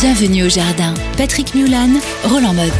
[0.00, 0.94] Bienvenue au jardin.
[1.16, 1.90] Patrick Mulan,
[2.22, 2.72] Roland Motte.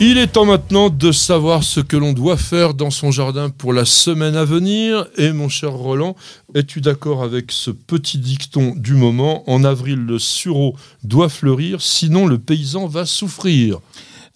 [0.00, 3.72] Il est temps maintenant de savoir ce que l'on doit faire dans son jardin pour
[3.72, 5.06] la semaine à venir.
[5.18, 6.16] Et mon cher Roland,
[6.56, 9.48] es-tu d'accord avec ce petit dicton du moment?
[9.48, 13.78] En avril, le sureau doit fleurir, sinon le paysan va souffrir.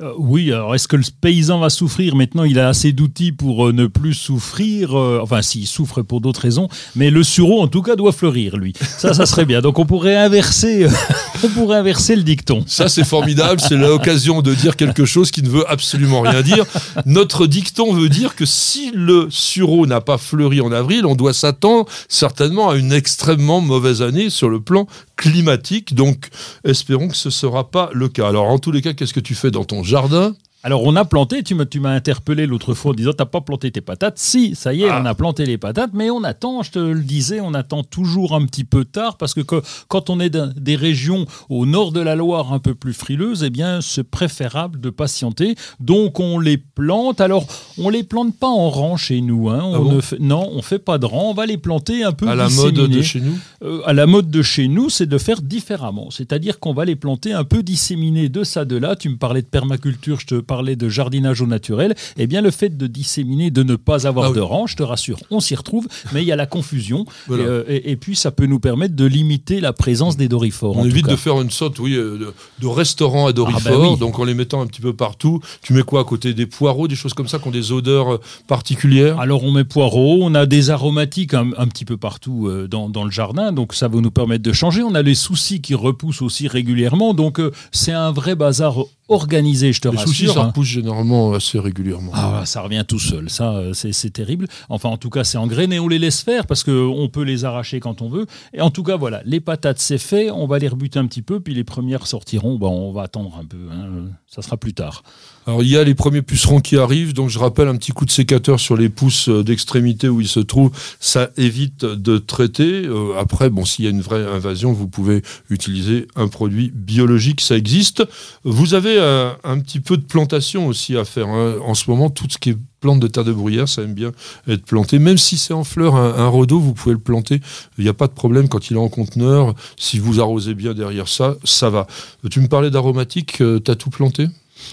[0.02, 3.68] Euh, oui, alors est-ce que le paysan va souffrir Maintenant, il a assez d'outils pour
[3.68, 4.98] euh, ne plus souffrir.
[4.98, 6.68] euh, enfin, s'il souffre pour d'autres raisons.
[6.96, 8.72] Mais le sureau, en tout cas, doit fleurir, lui.
[8.80, 9.60] Ça, ça serait bien.
[9.60, 10.88] Donc, on pourrait inverser,
[11.44, 12.64] on pourrait inverser le dicton.
[12.66, 13.60] Ça, c'est formidable.
[13.60, 16.64] C'est l'occasion de dire quelque chose qui ne veut absolument rien dire.
[17.06, 21.34] Notre dicton veut dire que si le sureau n'a pas fleuri en avril, on doit
[21.34, 25.94] s'attendre certainement à une extrêmement mauvaise année sur le plan climatique.
[25.94, 26.28] Donc,
[26.64, 28.28] espérons que ce ne sera pas le cas.
[28.28, 30.34] Alors, en tous les cas, qu'est-ce que tu fais dans ton jardin
[30.64, 33.80] Alors, on a planté, tu m'as, interpellé l'autre fois en disant T'as pas planté tes
[33.80, 35.00] patates Si, ça y est, Ah.
[35.02, 38.34] on a planté les patates, mais on attend, je te le disais, on attend toujours
[38.36, 41.90] un petit peu tard parce que que- quand on est dans des régions au nord
[41.90, 45.56] de la Loire un peu plus frileuses, eh bien, c'est préférable de patienter.
[45.80, 47.20] Donc, on les plante.
[47.20, 47.44] Alors,
[47.76, 49.50] on les plante pas en rang chez nous.
[49.50, 49.62] hein.
[49.64, 51.30] On Ah bon ne fait, non, on fait pas de rang.
[51.30, 54.06] On va les planter un peu À la mode de chez nous Euh, à la
[54.06, 56.10] mode de chez nous, c'est de faire différemment.
[56.10, 58.94] C'est-à-dire qu'on va les planter un peu disséminés de ça, de là.
[58.94, 61.94] Tu me parlais de permaculture, je te de jardinage au naturel.
[62.18, 64.36] Eh bien, le fait de disséminer, de ne pas avoir Ah oui.
[64.36, 67.04] de rang, je te rassure, on s'y retrouve, mais il y a la confusion.
[67.26, 67.42] Voilà.
[67.42, 70.76] Et, euh, et- et puis, ça peut nous permettre de limiter la présence des dorifores.
[70.76, 73.96] On évite de faire une sorte, oui, euh, de, de restaurant à Ah bah oui.
[73.98, 75.40] donc en les mettant un petit peu partout.
[75.62, 78.14] Tu mets quoi à côté des poireaux, des choses comme ça qui ont des odeurs
[78.14, 79.18] euh, particulières?
[79.18, 82.88] Alors on met poireaux, on a des aromatiques un, un petit peu partout euh, dans,
[82.88, 84.82] dans le jardin, donc ça va nous permettre de changer.
[84.82, 88.76] On a les soucis qui repoussent aussi régulièrement, donc euh, c'est un vrai bazar
[89.12, 90.34] organisé, je te Les soucis, rassure.
[90.34, 90.46] ça hein.
[90.48, 92.12] repousse généralement assez régulièrement.
[92.14, 94.46] Ah, ça revient tout seul, ça euh, c'est terrible.
[94.68, 97.80] Enfin, en tout cas, c'est engrainé, on les laisse faire parce qu'on peut les arracher
[97.80, 98.26] quand on veut.
[98.52, 101.22] Et en tout cas, voilà, les patates, c'est fait, on va les rebuter un petit
[101.22, 104.74] peu, puis les premières sortiront, ben, on va attendre un peu, hein, ça sera plus
[104.74, 105.02] tard.
[105.46, 108.04] Alors il y a les premiers pucerons qui arrivent, donc je rappelle un petit coup
[108.04, 112.84] de sécateur sur les pousses euh, d'extrémité où ils se trouvent, ça évite de traiter.
[112.84, 117.40] Euh, après, bon, s'il y a une vraie invasion, vous pouvez utiliser un produit biologique,
[117.40, 118.04] ça existe.
[118.44, 121.28] Vous avez euh, un petit peu de plantation aussi à faire.
[121.28, 121.56] hein.
[121.64, 124.12] En ce moment, tout ce qui est plante de terre de bruyère, ça aime bien
[124.48, 124.98] être planté.
[124.98, 127.40] Même si c'est en fleurs, un, un vous pouvez le planter.
[127.78, 129.54] Il n'y a pas de problème quand il est en conteneur.
[129.76, 131.86] Si vous arrosez bien derrière ça, ça va.
[132.30, 134.28] Tu me parlais d'aromatique, euh, t'as tout planté?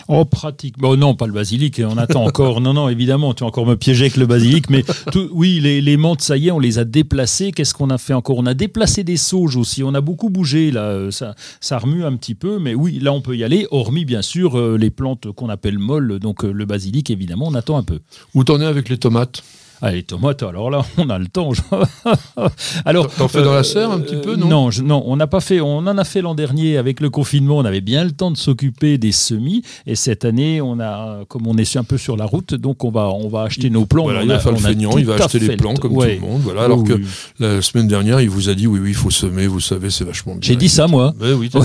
[0.07, 0.77] Oh, pratique.
[0.77, 1.81] Bon, non, pas le basilic.
[1.85, 2.61] On attend encore.
[2.69, 4.69] Non, non, évidemment, tu vas encore me piéger avec le basilic.
[4.69, 7.51] Mais tout- oui, les, les menthes, ça y est, on les a déplacées.
[7.51, 8.37] Qu'est-ce qu'on a fait encore?
[8.37, 9.83] On a déplacé des sauges aussi.
[9.83, 10.81] On a beaucoup bougé, là.
[10.81, 12.59] Euh, Ça, ça remue un petit peu.
[12.59, 13.67] Mais oui, là, on peut y aller.
[13.71, 16.19] Hormis, bien sûr, euh, les plantes qu'on appelle molles.
[16.19, 17.99] Donc, euh, le basilic, évidemment, on attend un peu.
[18.35, 19.41] Où t'en es avec les tomates?
[19.81, 21.51] Ah, les tomates, alors là, on a le temps.
[22.85, 25.27] alors, T'en fais dans la serre un petit peu, non Non, je- non, on n'a
[25.27, 25.61] pas fait.
[25.61, 27.57] On en a fait l'an dernier avec le confinement.
[27.57, 29.63] On avait bien le temps de s'occuper des semis.
[29.85, 32.91] Et cette année, on a, comme on est un peu sur la route, donc on
[32.91, 34.03] va, on va acheter nos plants.
[34.03, 35.95] Voilà, On il va a- faire le feignant, il va acheter les le plants comme
[35.95, 36.17] Ouais.
[36.17, 36.41] tout le monde.
[36.41, 37.01] Voilà, alors Oui, que
[37.39, 40.03] la semaine dernière, il vous a dit oui, oui, il faut semer, vous savez, c'est
[40.03, 40.41] vachement bien.
[40.41, 41.13] J'ai dit ça, moi.
[41.19, 41.59] Mais oui, t'as-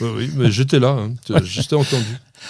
[0.00, 1.12] oui, oui, mais j'étais là, hein,
[1.44, 2.04] j'étais entendu.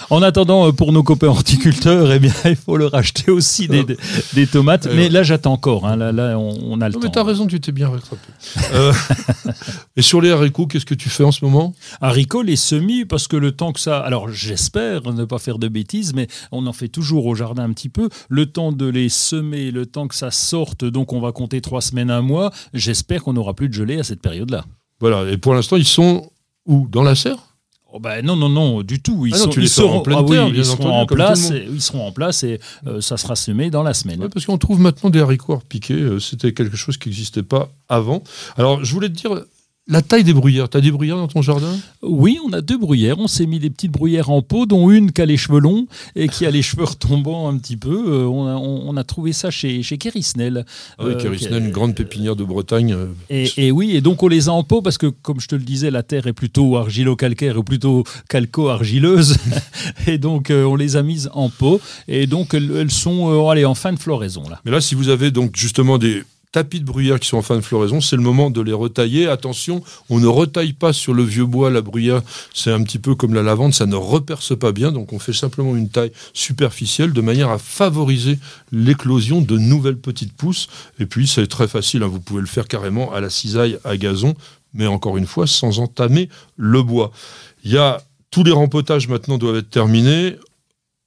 [0.09, 3.83] En attendant, euh, pour nos copains horticulteurs, eh bien, il faut leur acheter aussi des,
[3.83, 3.97] des-
[4.33, 4.85] des tomates.
[4.85, 5.85] Ouais, Mais là, j'attends encore.
[5.87, 5.95] hein.
[5.95, 7.11] Là, là, on, a le Non, mais temps.
[7.11, 8.21] t'as raison, tu t'es bien rattrapé.
[8.73, 8.91] Euh,
[9.95, 11.73] et sur les haricots, qu'est-ce que tu fais en ce moment?
[12.01, 13.99] Haricots, les semis, parce que le temps que ça.
[13.99, 17.73] Alors, j'espère ne pas faire de bêtises, mais on en fait toujours au jardin un
[17.73, 18.09] petit peu.
[18.29, 21.81] Le temps de les semer, le temps que ça sorte, donc on va compter trois
[21.81, 22.51] semaines, un mois.
[22.73, 24.65] J'espère qu'on n'aura plus de gelée à cette période-là.
[24.99, 26.29] Voilà, et pour l'instant, ils sont
[26.65, 26.87] où?
[26.89, 27.37] Dans la serre?
[27.95, 29.27] Oh ben non, non, non, du tout.
[29.27, 30.53] Ils, Ah non, sont, tu les ils fais en seront, pleine ah oui, terre, ils
[30.53, 31.51] bien seront entendu, en le place.
[31.51, 34.19] et- ils seront en place et euh, ça sera semé dans la semaine.
[34.19, 37.69] Ouais, Parce qu'on trouve maintenant des haricots piqués, euh, c'était quelque chose qui n'existait pas
[37.89, 38.23] avant.
[38.57, 39.43] Alors, je voulais te dire,
[39.87, 41.75] la taille des bruyères, t'as des bruyères dans ton jardin?
[42.01, 43.19] Oui, on a deux bruyères.
[43.19, 45.87] On s'est mis des petites bruyères en pot, dont une qui a les cheveux longs
[46.15, 47.89] et qui a les cheveux retombants un petit peu.
[48.07, 50.65] Euh, on, a, on- on a trouvé ça chez, chez Kérisnel.
[50.97, 52.93] Ah Oui, Euh, Kérisnel, une grande pépinière de Bretagne.
[52.93, 55.47] euh, Et, et oui, et donc on les a en pot parce que, comme je
[55.47, 59.37] te le disais, la terre est plutôt argilo-calcaire ou plutôt calco-argileuse.
[60.07, 61.81] et donc euh, on les a mises en pot.
[62.07, 64.61] Et donc elles, elles sont euh, allez, en fin de floraison là.
[64.65, 66.23] Mais là, si vous avez donc justement des
[66.53, 69.27] tapis de bruyère qui sont en fin de floraison, c'est le moment de les retailler.
[69.27, 71.69] Attention, on ne retaille pas sur le vieux bois.
[71.69, 72.21] La bruyère,
[72.53, 74.91] c'est un petit peu comme la lavande, ça ne reperce pas bien.
[74.91, 78.39] Donc on fait simplement une taille superficielle de manière à favoriser
[78.71, 80.69] l'éclosion de nouvelles petites pousses.
[80.99, 83.97] Et puis c'est très facile, hein, vous pouvez le faire carrément à la cisaille à
[83.97, 84.35] gazon,
[84.73, 87.11] mais encore une fois, sans entamer le bois.
[87.63, 90.37] Il y a tous les rempotages maintenant doivent être terminés.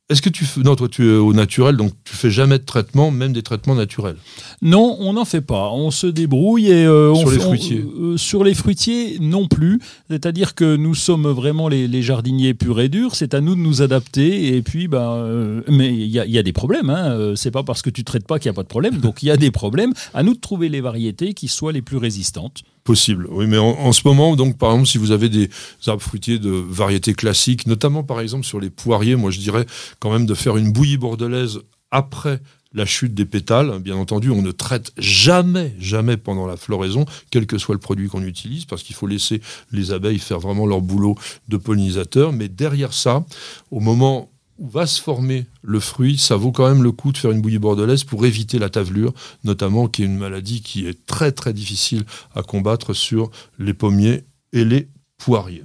[0.08, 0.60] Est-ce que tu fais...
[0.60, 3.74] Non, toi, tu es au naturel, donc tu fais jamais de traitement, même des traitements
[3.74, 4.14] naturels?
[4.62, 5.70] Non, on n'en fait pas.
[5.72, 7.84] On se débrouille et euh, sur on les fait- on- fruitiers.
[8.00, 9.80] euh, sur les fruitiers, non plus.
[10.08, 13.16] C'est-à-dire que nous sommes vraiment les, les jardiniers purs et durs.
[13.16, 14.54] C'est à nous de nous adapter.
[14.56, 16.88] Et puis, ben, euh, mais il y y a des problèmes.
[16.90, 17.10] Hein.
[17.10, 18.98] Euh, C'est pas parce que tu traites pas qu'il n'y a pas de problème.
[18.98, 19.92] Donc il y a des problèmes.
[20.14, 22.62] À nous de trouver les variétés qui soient les plus résistantes.
[22.86, 25.50] Possible, oui, mais en, ce moment, donc par exemple, si vous avez des
[25.88, 29.66] arbres fruitiers de variété classique, notamment par exemple sur les poiriers, moi je dirais
[29.98, 31.58] quand même de faire une bouillie bordelaise
[31.90, 32.40] après
[32.72, 33.80] la chute des pétales.
[33.80, 38.08] Bien entendu, on ne traite jamais, jamais pendant la floraison, quel que soit le produit
[38.08, 39.40] qu'on utilise, parce qu'il faut laisser
[39.72, 41.16] les abeilles faire vraiment leur boulot
[41.48, 42.32] de pollinisateur.
[42.32, 43.24] Mais derrière ça,
[43.72, 47.18] au moment où va se former le fruit, ça vaut quand même le coup de
[47.18, 49.12] faire une bouillie bordelaise pour éviter la tavelure,
[49.44, 52.04] notamment qui est une maladie qui est très très difficile
[52.34, 54.88] à combattre sur les pommiers et les
[55.18, 55.64] poiriers.